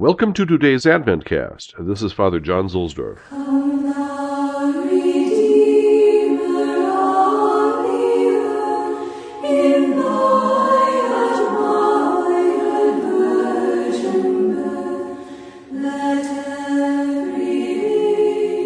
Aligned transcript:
Welcome 0.00 0.32
to 0.32 0.46
today's 0.46 0.86
Adventcast. 0.86 1.74
This 1.86 2.00
is 2.00 2.10
Father 2.10 2.40
John 2.40 2.70
age 2.70 3.18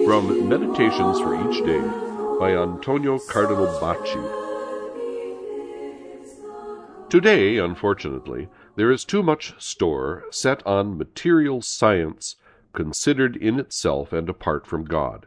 From 0.06 0.48
Meditations 0.48 1.18
for 1.18 1.34
Each 1.50 1.66
Day 1.66 1.82
by 2.38 2.52
Antonio 2.52 3.18
Cardinal 3.18 3.66
Bacci. 3.80 4.43
Today, 7.14 7.58
unfortunately, 7.58 8.48
there 8.74 8.90
is 8.90 9.04
too 9.04 9.22
much 9.22 9.54
store 9.62 10.24
set 10.32 10.66
on 10.66 10.98
material 10.98 11.62
science 11.62 12.34
considered 12.72 13.36
in 13.36 13.60
itself 13.60 14.12
and 14.12 14.28
apart 14.28 14.66
from 14.66 14.84
God. 14.84 15.26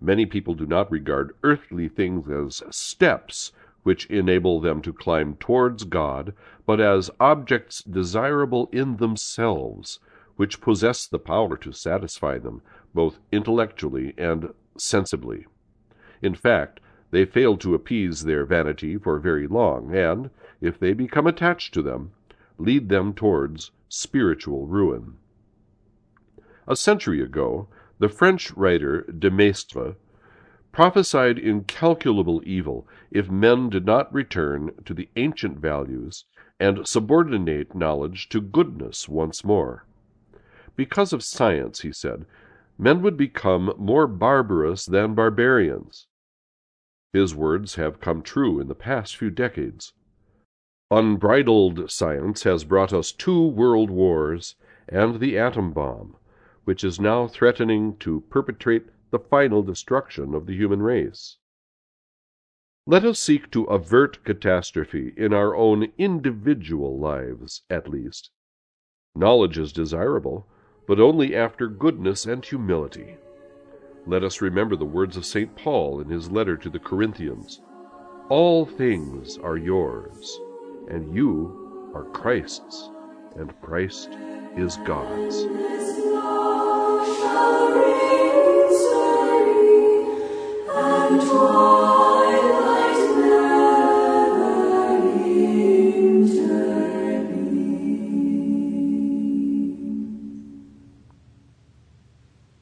Many 0.00 0.24
people 0.24 0.54
do 0.54 0.66
not 0.66 0.88
regard 0.88 1.34
earthly 1.42 1.88
things 1.88 2.30
as 2.30 2.62
steps 2.70 3.50
which 3.82 4.06
enable 4.06 4.60
them 4.60 4.80
to 4.82 4.92
climb 4.92 5.34
towards 5.34 5.82
God, 5.82 6.32
but 6.64 6.80
as 6.80 7.10
objects 7.18 7.82
desirable 7.82 8.68
in 8.70 8.98
themselves, 8.98 9.98
which 10.36 10.60
possess 10.60 11.08
the 11.08 11.18
power 11.18 11.56
to 11.56 11.72
satisfy 11.72 12.38
them, 12.38 12.62
both 12.94 13.18
intellectually 13.32 14.14
and 14.16 14.54
sensibly. 14.78 15.48
In 16.22 16.36
fact, 16.36 16.78
they 17.10 17.24
fail 17.24 17.56
to 17.56 17.74
appease 17.74 18.24
their 18.24 18.44
vanity 18.44 18.96
for 18.96 19.18
very 19.18 19.46
long, 19.46 19.94
and, 19.94 20.30
if 20.60 20.78
they 20.78 20.92
become 20.92 21.26
attached 21.26 21.74
to 21.74 21.82
them, 21.82 22.12
lead 22.58 22.88
them 22.88 23.12
towards 23.12 23.70
spiritual 23.88 24.66
ruin. 24.66 25.16
A 26.68 26.76
century 26.76 27.20
ago, 27.20 27.68
the 27.98 28.08
French 28.08 28.52
writer 28.52 29.02
de 29.02 29.30
Maistre 29.30 29.96
prophesied 30.72 31.38
incalculable 31.38 32.40
evil 32.44 32.86
if 33.10 33.28
men 33.28 33.68
did 33.68 33.84
not 33.84 34.12
return 34.14 34.70
to 34.84 34.94
the 34.94 35.08
ancient 35.16 35.58
values 35.58 36.24
and 36.60 36.86
subordinate 36.86 37.74
knowledge 37.74 38.28
to 38.28 38.40
goodness 38.40 39.08
once 39.08 39.44
more. 39.44 39.84
Because 40.76 41.12
of 41.12 41.24
science, 41.24 41.80
he 41.80 41.92
said, 41.92 42.24
men 42.78 43.02
would 43.02 43.16
become 43.16 43.74
more 43.76 44.06
barbarous 44.06 44.86
than 44.86 45.14
barbarians. 45.14 46.06
His 47.12 47.34
words 47.34 47.74
have 47.74 48.00
come 48.00 48.22
true 48.22 48.60
in 48.60 48.68
the 48.68 48.74
past 48.74 49.16
few 49.16 49.30
decades. 49.30 49.92
Unbridled 50.90 51.90
science 51.90 52.44
has 52.44 52.64
brought 52.64 52.92
us 52.92 53.12
two 53.12 53.46
world 53.46 53.90
wars 53.90 54.56
and 54.88 55.20
the 55.20 55.38
atom 55.38 55.72
bomb, 55.72 56.16
which 56.64 56.84
is 56.84 57.00
now 57.00 57.26
threatening 57.26 57.96
to 57.98 58.22
perpetrate 58.22 58.86
the 59.10 59.18
final 59.18 59.62
destruction 59.62 60.34
of 60.34 60.46
the 60.46 60.54
human 60.54 60.82
race. 60.82 61.36
Let 62.86 63.04
us 63.04 63.20
seek 63.20 63.50
to 63.52 63.64
avert 63.64 64.24
catastrophe 64.24 65.12
in 65.16 65.32
our 65.32 65.54
own 65.54 65.92
individual 65.98 66.98
lives, 66.98 67.62
at 67.68 67.88
least. 67.88 68.30
Knowledge 69.14 69.58
is 69.58 69.72
desirable, 69.72 70.46
but 70.86 70.98
only 70.98 71.36
after 71.36 71.68
goodness 71.68 72.24
and 72.26 72.44
humility. 72.44 73.16
Let 74.06 74.24
us 74.24 74.40
remember 74.40 74.76
the 74.76 74.84
words 74.84 75.16
of 75.16 75.26
St. 75.26 75.54
Paul 75.56 76.00
in 76.00 76.08
his 76.08 76.30
letter 76.30 76.56
to 76.56 76.70
the 76.70 76.78
Corinthians 76.78 77.60
All 78.28 78.64
things 78.64 79.38
are 79.38 79.56
yours 79.56 80.40
and 80.88 81.14
you 81.14 81.92
are 81.94 82.04
Christ's, 82.04 82.90
and 83.36 83.58
Christ 83.60 84.10
is 84.56 84.76
God's. 84.78 85.44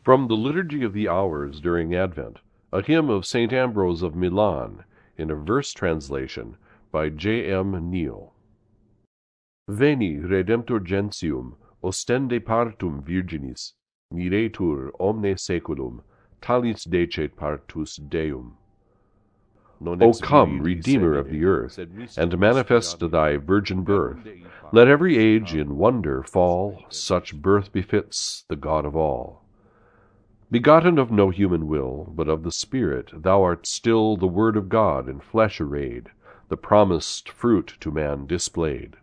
From 0.09 0.27
the 0.27 0.37
Liturgy 0.39 0.85
of 0.85 0.95
the 0.95 1.07
Hours 1.07 1.61
during 1.61 1.95
Advent, 1.95 2.39
a 2.73 2.81
hymn 2.81 3.11
of 3.11 3.27
St. 3.27 3.53
Ambrose 3.53 4.03
of 4.03 4.17
Milan, 4.17 4.85
in 5.19 5.31
a 5.31 5.35
verse 5.35 5.75
translation 5.75 6.57
by 6.91 7.11
J. 7.11 7.53
M. 7.53 7.91
Neale. 7.91 8.33
Veni, 9.69 10.17
Redemptor 10.17 10.83
gentium, 10.83 11.57
ostende 11.85 12.41
partum 12.41 13.03
virginis, 13.03 13.75
miretur 14.11 14.93
omne 14.99 15.35
saeculum, 15.37 16.01
talis 16.41 16.85
decet 16.85 17.37
partus 17.37 17.97
Deum. 17.97 18.57
O 19.85 20.15
come, 20.15 20.63
Redeemer 20.63 21.19
of 21.19 21.29
the 21.29 21.45
earth, 21.45 21.79
and 22.17 22.39
manifest 22.39 23.11
thy 23.11 23.37
virgin 23.37 23.83
birth. 23.83 24.27
Let 24.73 24.89
every 24.89 25.19
age 25.19 25.55
in 25.55 25.77
wonder 25.77 26.23
fall, 26.23 26.87
such 26.89 27.37
birth 27.37 27.71
befits 27.75 28.47
the 28.49 28.57
God 28.57 28.87
of 28.87 28.97
all. 28.97 29.45
Begotten 30.51 30.99
of 30.99 31.11
no 31.11 31.29
human 31.29 31.67
will, 31.67 32.11
but 32.17 32.27
of 32.27 32.43
the 32.43 32.51
Spirit, 32.51 33.11
thou 33.15 33.43
art 33.43 33.67
still 33.67 34.17
the 34.17 34.27
Word 34.27 34.57
of 34.57 34.71
God 34.71 35.07
in 35.07 35.21
flesh 35.21 35.61
arrayed, 35.61 36.09
the 36.49 36.57
promised 36.57 37.29
fruit 37.29 37.77
to 37.81 37.91
man 37.91 38.27
displayed. 38.27 38.97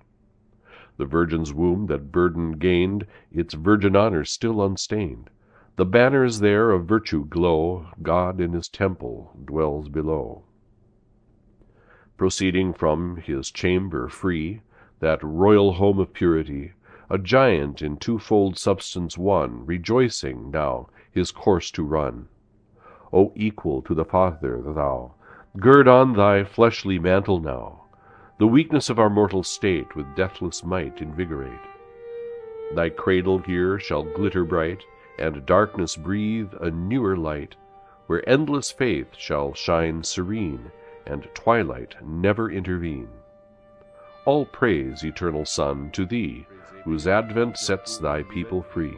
The 0.97 1.06
Virgin's 1.06 1.53
womb 1.53 1.85
that 1.85 2.11
burden 2.11 2.53
gained 2.53 3.06
its 3.31 3.53
virgin 3.53 3.95
honor 3.95 4.25
still 4.25 4.59
unstained. 4.59 5.29
The 5.75 5.85
banners 5.85 6.39
there 6.39 6.72
of 6.72 6.85
virtue 6.88 7.25
glow, 7.25 7.89
God 8.01 8.41
in 8.41 8.53
his 8.53 8.67
temple 8.67 9.38
dwells 9.45 9.88
below. 9.88 10.45
Proceeding 12.17 12.73
from 12.73 13.17
his 13.17 13.51
chamber 13.51 14.07
free, 14.07 14.62
that 15.00 15.22
royal 15.22 15.73
home 15.73 16.00
of 16.00 16.12
purity, 16.12 16.72
a 17.09 17.17
giant 17.17 17.81
in 17.81 17.97
twofold 17.97 18.57
substance 18.57 19.17
one, 19.17 19.66
rejoicing 19.66 20.49
now 20.51 20.88
his 21.11 21.31
course 21.31 21.69
to 21.71 21.83
run. 21.83 22.27
O 23.13 23.31
equal 23.35 23.81
to 23.83 23.93
the 23.93 24.05
Father, 24.05 24.61
thou, 24.61 25.13
gird 25.57 25.88
on 25.88 26.13
thy 26.13 26.44
fleshly 26.44 26.99
mantle 26.99 27.39
now, 27.39 27.83
the 28.39 28.47
weakness 28.47 28.89
of 28.89 28.99
our 28.99 29.09
mortal 29.09 29.44
state 29.44 29.95
with 29.95 30.15
deathless 30.15 30.63
might 30.63 31.01
invigorate. 31.01 31.59
Thy 32.73 32.89
cradle 32.89 33.39
here 33.39 33.79
shall 33.79 34.03
glitter 34.03 34.44
bright, 34.44 34.83
and 35.17 35.45
darkness 35.45 35.95
breathe 35.95 36.51
a 36.59 36.71
newer 36.71 37.15
light, 37.15 37.55
where 38.07 38.27
endless 38.27 38.71
faith 38.71 39.15
shall 39.15 39.53
shine 39.53 40.03
serene, 40.03 40.71
and 41.05 41.29
twilight 41.33 41.95
never 42.03 42.51
intervene. 42.51 43.09
All 44.25 44.45
praise, 44.45 45.03
eternal 45.05 45.45
Son, 45.45 45.91
to 45.91 46.05
thee, 46.05 46.45
whose 46.85 47.07
advent 47.07 47.57
sets 47.57 47.97
thy 47.97 48.22
people 48.23 48.62
free, 48.62 48.96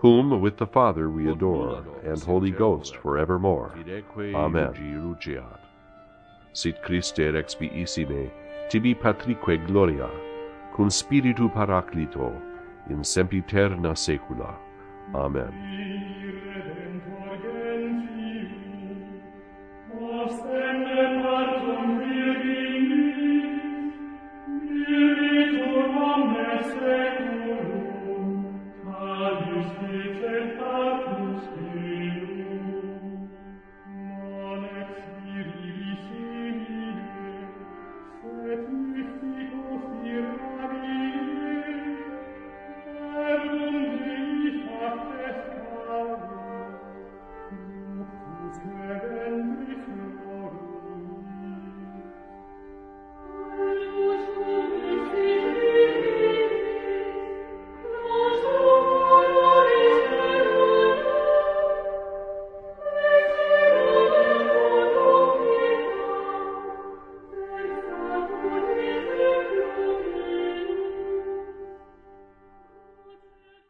whom 0.00 0.40
with 0.40 0.56
the 0.56 0.66
Father 0.66 1.10
we 1.10 1.30
adore, 1.30 1.84
and 2.04 2.20
Holy 2.22 2.50
Ghost 2.50 2.96
for 2.96 3.18
evermore. 3.18 3.72
Amen. 4.18 5.16
Sit 6.54 6.82
Christe 6.82 7.32
rex 7.32 7.54
piissime, 7.54 8.30
tibi 8.70 8.94
patrique 8.94 9.66
gloria, 9.66 10.10
cum 10.74 10.88
spiritu 10.88 11.48
paraclito, 11.50 12.32
in 12.88 13.02
sempiterna 13.02 13.94
saecula. 13.94 14.56
Amen. 15.14 15.52